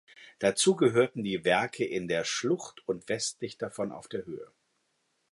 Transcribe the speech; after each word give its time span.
Dazu 0.39 0.75
gehörten 0.75 1.23
die 1.23 1.45
Werke 1.45 1.85
in 1.85 2.07
der 2.07 2.23
Schlucht 2.25 2.81
und 2.87 3.07
westlich 3.07 3.59
davon 3.59 3.91
auf 3.91 4.07
der 4.07 4.25
Höhe. 4.25 4.49